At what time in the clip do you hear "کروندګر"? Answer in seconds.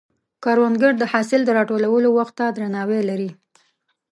0.43-0.93